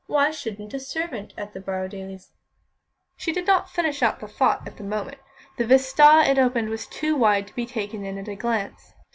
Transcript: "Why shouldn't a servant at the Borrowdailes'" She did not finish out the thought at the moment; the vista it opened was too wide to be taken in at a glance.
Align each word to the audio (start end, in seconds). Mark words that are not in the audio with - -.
"Why 0.07 0.31
shouldn't 0.31 0.73
a 0.73 0.79
servant 0.79 1.31
at 1.37 1.53
the 1.53 1.59
Borrowdailes'" 1.59 2.31
She 3.17 3.31
did 3.31 3.45
not 3.45 3.69
finish 3.69 4.01
out 4.01 4.19
the 4.19 4.27
thought 4.27 4.65
at 4.65 4.77
the 4.77 4.83
moment; 4.83 5.19
the 5.59 5.67
vista 5.67 6.23
it 6.27 6.39
opened 6.39 6.69
was 6.69 6.87
too 6.87 7.15
wide 7.15 7.45
to 7.45 7.55
be 7.55 7.67
taken 7.67 8.03
in 8.03 8.17
at 8.17 8.27
a 8.27 8.33
glance. 8.35 8.95